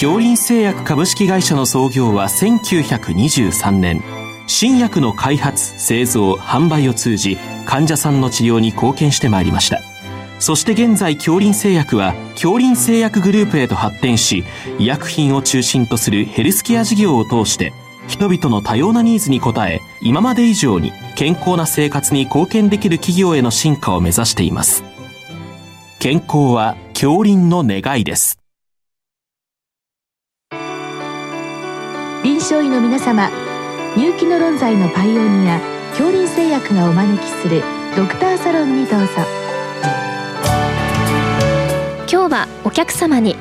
[0.00, 4.02] 京林製薬株式会社の創業は1923年。
[4.46, 9.82] 新薬の開発製造販売を通じ患者さんの治療に貢献してまいりました。
[10.38, 14.42] そして現在京林製薬は京林製薬グループへと発展し
[14.78, 17.74] 医薬品を中心とするヘルスケア事業を通して
[18.08, 24.82] 人々の多様なニーズに応え今まで以上に健康な生活に貢献できる企業への進化を目指しています。
[25.98, 28.39] 健康は京林の願いです。
[32.50, 33.30] 臨床医の皆様
[33.96, 35.60] 入気の論剤のパイオニア
[35.90, 37.62] 恐林製薬がお招きする
[37.96, 39.06] ドクターサロンにどうぞ。
[42.10, 43.36] 今日はお客様に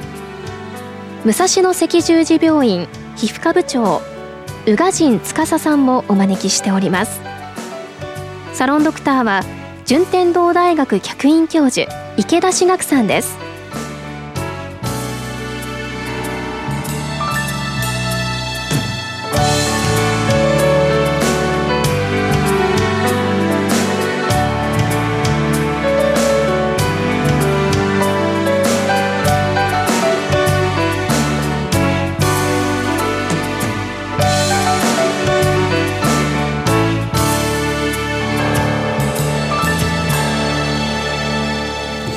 [1.26, 4.04] 武蔵野赤十字病院皮膚科部長
[4.68, 7.20] 宇賀神司さんもお招きしております。
[8.54, 9.42] サロンドクターは
[9.86, 13.49] 順天堂大学客員教授池田志学さんです。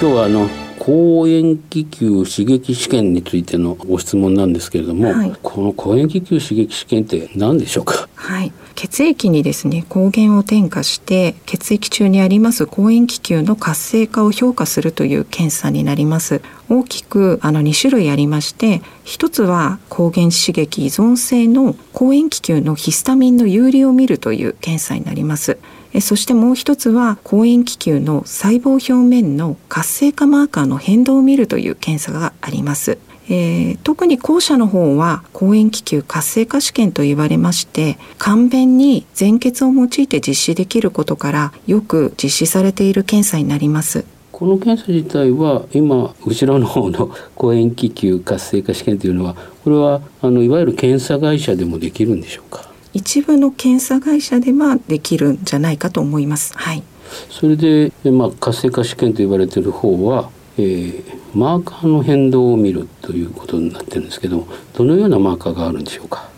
[0.03, 0.49] 今日はあの
[0.81, 8.09] 抗塩気球刺激試験についてのご質問なんですけれども、はい、この抗塩気球刺激試験って何でしょうか？
[8.17, 8.53] はい。
[8.75, 16.43] 血液にですね抗原を添加して血液中にあります抗塩気球の活性化を評価するという検査になります。
[16.69, 25.59] 大きくあの2種類ありまして一つは抗原刺激依存性の抗塩気球のヒスタミンの有利を見るという検査になります
[26.01, 32.99] そしてもう一つは抗塩気球の細胞表面の活性化マーカーの変動を見るという検査があります。
[33.29, 52.72] えー、特に後者の方は抗塩気球活性化試験と言われまして簡便に全血を用いて実施できることからよく実施されている検査になりますこの検査自体は今後ろの方の抗塩気球活性化試験というのはこれはあのいわゆる検査会社でもできるんでしょうか？
[52.93, 56.53] 一部の検査会社ではできるんじゃないかと思います。
[56.57, 56.83] はい。
[57.31, 61.03] それで、まあ、活性化試験と言われている方は、えー、
[61.35, 66.29] マーカーの変動を見るということになってるんですけどどのようなマーカーがあるんでしょうか？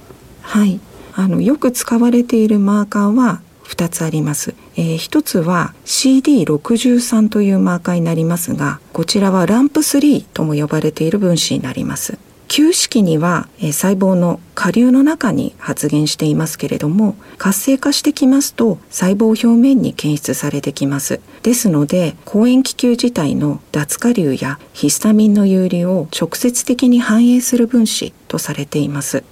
[0.43, 0.81] はい
[1.16, 12.19] あのよく使われているマーカーは2つあります、えー、1つは CD63 というマーカーになりますがこちらはランプ3とも呼ばれている分子になります
[12.49, 21.21] 旧式には、え細胞の下流の中に発現していますけれども活性化してきますと細胞表面に検出されてきます。
[21.43, 29.25] ですので抗塩気球自体の脱下流やヒスタミンの有利を直接的に反映する分子とされています。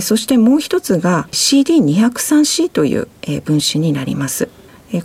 [0.00, 3.08] そしてもう一つが CD203C という
[3.44, 4.48] 分子になります。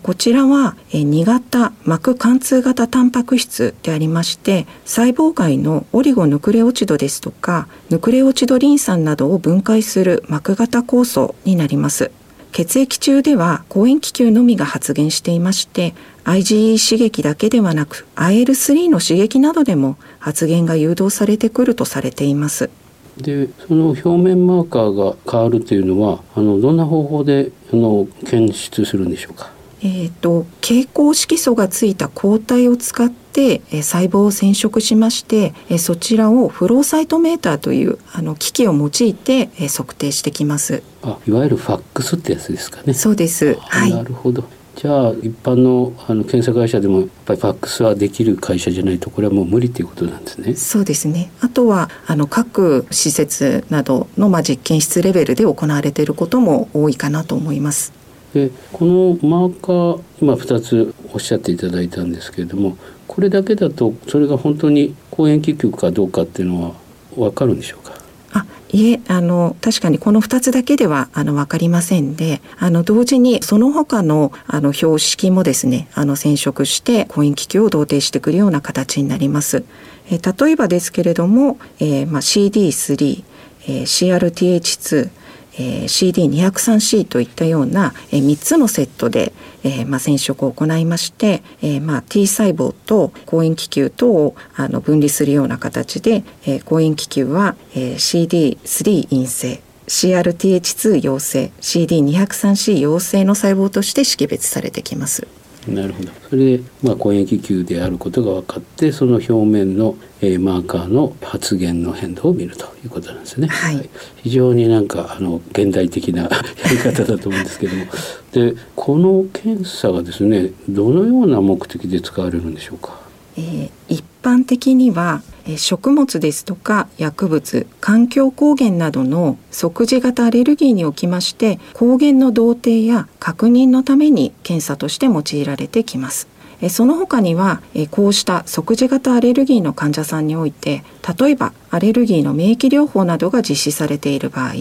[0.03, 12.12] こちらは2型膜貫通型タンパク質でありまして細胞外のオリゴヌクレオチドですとかヌクレオチドリン酸などを分解する膜型酵素になります。
[12.52, 22.70] 血液中では抗塩気球のみが発現していまして IgE 刺激だけではなく IL3 の刺激などでも発現が誘導されてくるとされています。
[23.18, 29.52] でその表面マーカーが変わるというのはあのどんな方法であの検出するんでしょうか？
[29.84, 40.84] えーと、蛍光色素がついた抗体を使って、え細胞を染色しまして、えそちらをフローサイトメーターというあの機器を用いて、え測定してきます。
[41.02, 42.94] あ、いわゆるファックスってやつですかね。
[42.94, 43.56] そうです。
[43.56, 43.91] はい。
[43.91, 44.44] なるほど。
[44.75, 50.56] じゃあ一般のあの検査会社でもやっぱりファックスはできる会社じゃないとこれはもう無理ということなんですね。
[50.56, 51.31] そうですね。
[51.41, 58.00] あとはあの各施設などのまあ実験室レベルで行われていることも多いかなと思います。
[58.34, 62.78] でこのマーカー今2つおっしゃっていただいたんですけれども
[63.08, 66.76] これだけだとそれが本当に抗塩気球かどうかっていうのは
[67.16, 67.94] 分かるんでしょうか？
[68.34, 79.66] あいえあの確かにこの2つだけではあの分かりませんであの同時にその他のあの標識もですねあの染色して婚姻気球を同定してくるような形になります。
[80.09, 83.23] え例えばですけれども、えーまあ、CD3、
[83.67, 85.09] えー、CRTH2
[85.53, 89.34] えー、CD203C といったような、えー、3つのセットで、
[89.64, 105.41] えーまあ、染色を行いまして、えーまあ、T 細胞と抗原気球等をあの分離するような形で、えー、抗原気球は、えー、CD3 陰性 CRTH2 陽性 CD203C 陽性の細胞として識別されてきます。
[105.67, 106.11] なるほど。
[106.29, 113.47] それで、まあ、抗塩気球であることが分かってその表面の、えー、マーカーの発現の変動を見るということなんですね。
[113.47, 113.90] はい、
[114.23, 116.29] 非常になんかあの現代的な や
[116.72, 117.85] り方だと思うんですけども。
[118.31, 122.97] でこの検査がですねどのような目的で使われるんでしょうか、
[123.35, 125.22] えー、一般的には
[125.58, 136.28] 食物ですとか薬物環境抗原などの即時型アレルギーにおきまして抗原の同定や確認のために検査として用いられてきます。
[136.70, 140.84] その他にはこうした即時型アレルギーの患者さんにおいて
[141.20, 144.53] 例えばアレルギーの免疫療法などが実施されている場合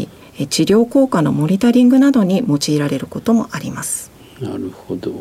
[0.48, 4.10] 治療効果のモニタリングなどに用いられることもあります。
[4.40, 5.12] なるほど。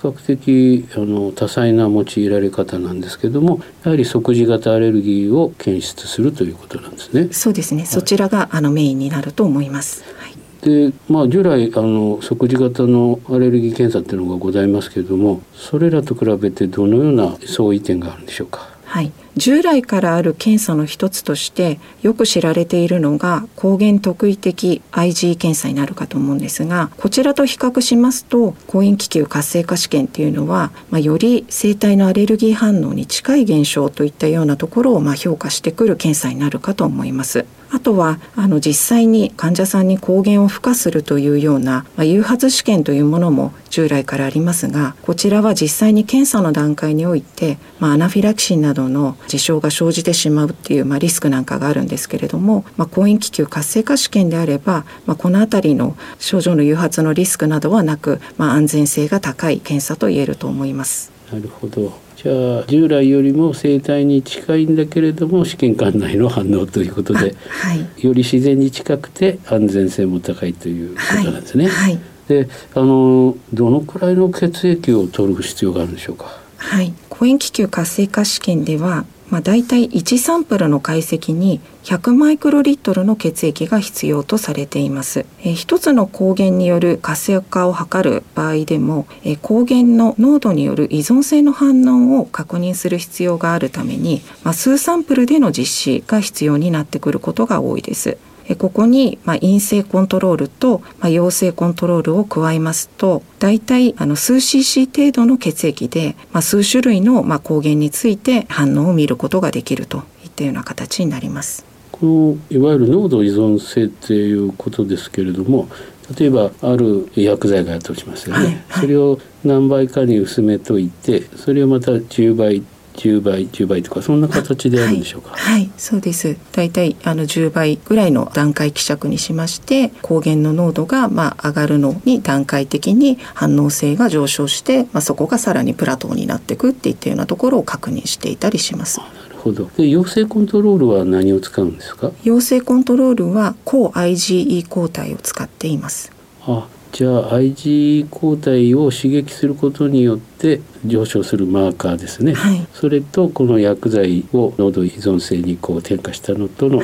[0.00, 7.28] 較的あの多彩な用いられ方なんですけどもやはり即時型アレルギーを検出するということなんですね。
[7.32, 10.04] そうですね、はい、そちらがあのメインになると思います。
[10.20, 18.68] はいでまあ、従来あの即時型のアレルギー検査っていうのがございますけれどもそれらと比べてどのような相違点があるんでしょうか？
[18.84, 37.46] はい従来からある検査の一つとしてよく知られているのが抗原特異的 IgE 検査になるかと思うんですがこちらと比較しますと抗原気球活性化試験っていうのは、まあ、より生体のアレルギー反応に近い現象といったようなところをま評価してくる検査になるかと思います。
[37.78, 61.12] あとはあの実際に患者さんに抗原を付加するというような、まあ、誘発試験というものも従来からありますがこちらは実際に検査の段階において、まあ、アナフィラキシンなどの事象が生じてしまうっていう、まあ、リスクなんかがあるんですけれども、まあ、婚姻気球活性化試験であれば、まあ、この辺りの症状の誘発のリスクなどはなく、まあ、安全性が高い検査と言えると思います。
[61.32, 71.68] なるほどじゃあ従来よりも生体に近いんだけれども試験管内の反応ということで、はい、より自然に近くて安全性も高いということなんですね。
[71.68, 76.36] はい、はい、であのどのくらいの血液を取る必要があるんでしょうか？
[76.56, 85.26] はい、抗塩気球活性化試験ではまあ、大体1サンプルの解析に100マイクロリットルの血液が必要とされています。
[85.44, 98.18] え、一つの抗原による活性化を図る場合でも、え、抗原の濃度による依存性の反応を確認する必要があるために、まあ、数サンプルでの実施が必要になってくることが多いです。
[98.56, 111.64] ここに、まあ、陰性コントロールと、まあ、陽性コントロールを加えますと大体あの数 cc 程度の血液で、まあ、数種類の、まあ、抗原について反応を見ることができるといったような形になります。
[111.92, 115.68] このいわゆる濃度依存性っていうことですけれども
[116.16, 122.62] 例えばある薬剤がやってしますよね、はいはい、それを何倍かに薄めといてそれをまた10倍
[122.98, 126.36] 10倍10倍とかそんな形であるんでしょうか、はい、はい、そうです。
[126.52, 138.98] 大体あの10倍ぐらいの段階希釈にしまして抗原の濃度がまあ上がるのに段階的に反応性が上昇して、まあ、そこがさらにプラトーになっていくっていったようなところを確認していたりします。
[138.98, 139.70] なるほど。
[139.76, 142.10] で陽性コントロールは何を使うんですか？
[142.24, 146.10] 陽性コントロールは抗 IgE 抗体を使っています。
[146.42, 156.82] あじゃあ IG 抗体を刺激することによって上昇するマーカーですね、はい、それとこの薬剤を濃依存性にこう添加したのとの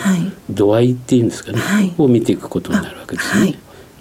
[0.50, 3.58] 度合いっていうんですかね、はい、を見ていくことになるわけですね。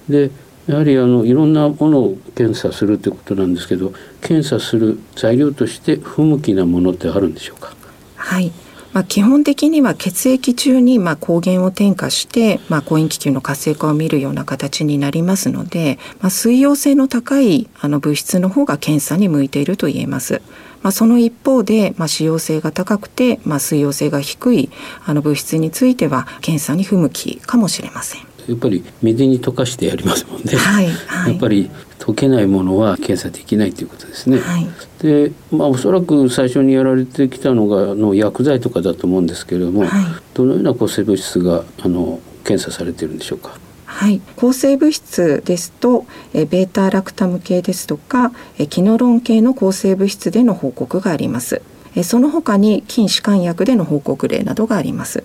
[0.09, 0.31] で
[0.67, 7.73] やはりあのいろんなものを検査するということなんですけど検査する材料として不向きなものってあるんでしょうか？
[8.15, 8.51] はい
[8.93, 20.41] まあ、基本的には血液中にまあ抗原を添加して、まあ、抗塩気球の活性化を見るような形になりますので、まあ、水溶性の高いあの物質の方が検査に向いていると言えます。
[20.83, 24.69] まあ、その一方で、まあ、使用性が高くて、まあ、水溶性が低い
[25.05, 28.21] あの物質については検査に不向きかもしれません。
[28.47, 30.55] やっぱり水に溶かしてやりますもんね。
[30.55, 31.69] はい、はい、やっぱり
[31.99, 34.39] 溶けないものは検査できないということですね。
[34.39, 34.67] はい、
[35.03, 39.89] で、まあおそらく最初にやられてきたのがの薬剤とかだと思うんですけれども、はい、
[40.33, 43.51] どのような抗生物質があの検査されているんでしょうか？
[43.85, 51.61] はい、抗生物質ですとえベータラクタム系ですとかえキノロン系の抗生物質での報告があります。
[51.95, 55.23] えその他に筋弛緩薬での報告例などがあります。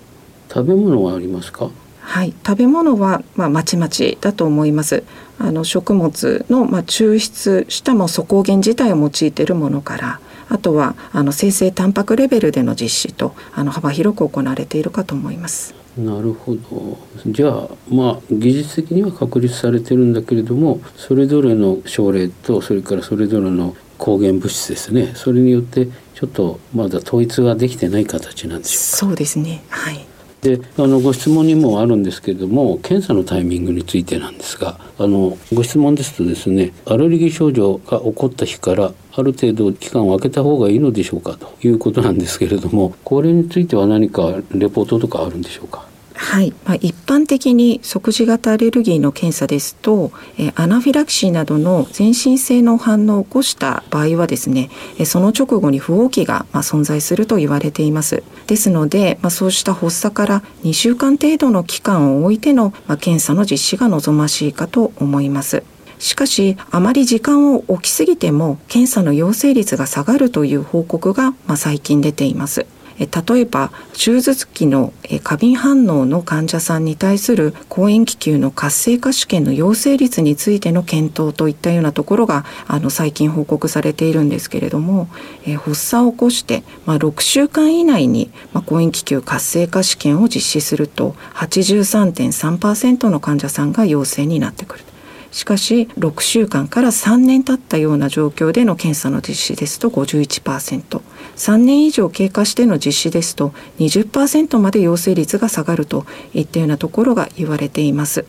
[0.53, 1.71] 食べ物はありますか？
[2.09, 5.03] はい、食べ物はまあまちまちだと思います。
[5.37, 15.75] あの食物のまあ抽出したも素抗原自体を用いているものからあとはあの生成タンパクレベルでの実施とあの幅広く行われているかと思います。
[15.97, 16.97] なるほど。
[17.27, 25.13] じゃあまあ技術的には確立されてるんだけれどもそれぞれの症例とそれからそれぞれの抗原物質ですね。
[25.15, 28.97] それによってちょっとまだ統一ができてない形なんでしょうか？
[28.97, 29.61] そうですね。
[29.69, 30.08] はい
[30.41, 45.88] であのご質問にもあるんですけれども検査のタイミングについてなんですがあのご質問ですとですねアレルギー症状が起こった日からある程度期間を空けた方がいいのでしょうかということなんですけれどもこれについては何かレポートとかあるんでしょうか？
[46.21, 58.21] はい、まあ、一般的に即時型アレルギーの検査ですと、えアナフィラキシーなどの全身性の反応を起こした場合はですね、えその直後に不応期が、ま、存在すると言われています。
[58.47, 65.63] ですので、まあ、そうした発作から2週間程度の期間を置いての、ま、検査の実施が望ましいかと思います。
[65.99, 72.65] しかしあまり時間を置きすぎても検査の陽性率が下がるという報告が、ま、最近出ています。
[72.99, 85.07] 例えば手術期の過敏反応の患者さんに対する抗塩気球の活性化試験の陽性率についての検討といったようなところがあの最近報告されているんですけれども、
[85.45, 94.88] え発作を起こして、まあ、6週間以内に、まあ、抗塩気球活性化試験を実施すると83.3%の患者さんが陽性になってくる。
[95.31, 108.25] しかし6週間から3年経ったような状況での検査の実施ですと 51%3 年以上経過しての実施ですと20%まで陽性率が下がるといったようなところが言われています。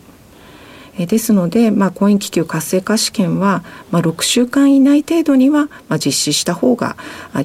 [0.99, 6.97] ですので、まあ、婚姻気球活性化試験は、まあ、6週間以内程度には、まあ、実施した方が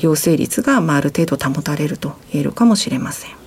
[0.02, 3.45] 陽性率が、まあ、ある程度保たれると言えるかもしれません。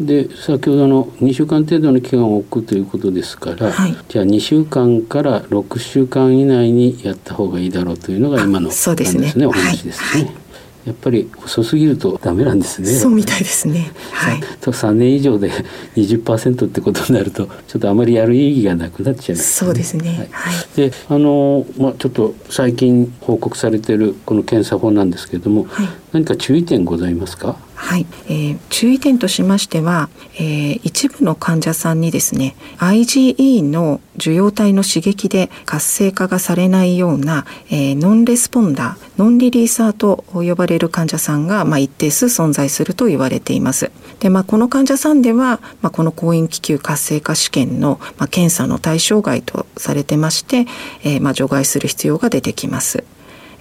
[0.00, 10.24] で先ほどの2週間程度の期間を置くということですから、はい、じゃあ2週間から6週間以内にやった方がいいだろうというのが今のそうですね、ね、お話ですね。
[10.24, 10.40] はい
[10.86, 12.88] やっぱり遅すぎるとダメなんですね。
[12.88, 13.92] そうみたいですね。
[14.12, 14.40] はい。
[14.60, 15.50] と3年以上で
[15.94, 20.30] 20%ってことになるとちょっとあまりやる意義がなくなっちゃいます、ね、そうですね。
[20.32, 20.54] はい。
[20.76, 27.56] で、あのまあちょっと最近報告されているこの検査法なんですけれども、はい、何か注意点ございますか？
[27.82, 43.90] はい、えー、注意点としましては、えー、一部の患者さんにですね IgE の受容体の刺激で活性化がされないような、えー、ノンレスポンダーノンリリーサーと呼ばれる患者さんが、まあ、一定数存在すると言われています。
[44.20, 50.66] で、まあ、この患者さんでは、まあ、この抗陰気球活性化試験の、まあ、検査の対象外とされてまして、
[51.02, 53.04] えーまあ、除外する必要が出てきます。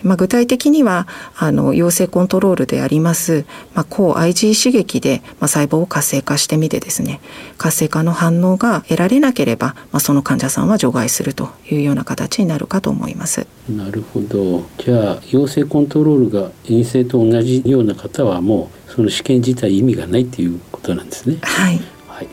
[0.04, 7.20] まあ、具体的にはあの陽性コントロールであります、まあ、抗 IG 刺激で、まあ、細胞を活性化してみてですね
[7.58, 13.48] 活性化の反応が得られなければ、まあ、その患者さんは除外するというような形になるかと思います。
[13.70, 21.38] なるほどじゃあ陽性コントロールが陰性と同じような方はもうその試験自体意味がないということなんですね。
[21.42, 22.28] はい、はい、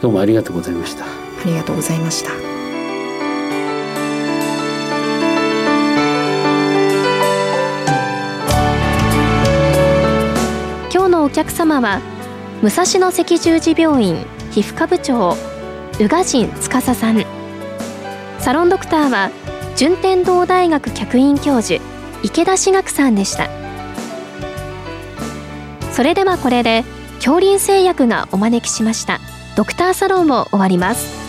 [0.00, 1.04] どうもありがとうございました。
[1.04, 1.08] あ
[1.44, 2.47] りがとうございました。
[11.28, 12.00] お客様は
[12.62, 14.16] 武蔵野赤十字病院
[14.50, 15.36] 皮膚科部長
[16.00, 17.22] 宇賀神司さん。
[18.38, 19.30] サロンドクターは
[19.76, 21.82] 順天堂大学客員教授
[22.22, 23.50] 池田志学さんでした。
[25.92, 26.82] それではこれで
[27.16, 29.20] 恐林製薬がお招きしました
[29.54, 31.27] ドクターサロンを終わります。